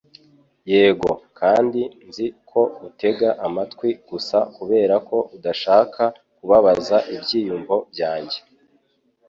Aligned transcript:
Yego 0.71 1.11
kandi 1.39 1.81
nzi 2.07 2.27
ko 2.49 2.61
utega 2.87 3.29
amatwi 3.47 3.89
gusa 4.09 4.37
'kuberako 4.55 5.17
udashaka 5.35 6.03
kubabaza 6.37 6.97
ibyiyumvo 7.15 7.75
byanjye 7.91 8.37